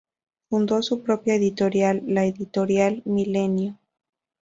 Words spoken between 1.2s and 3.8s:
editorial, la Editorial Milenio.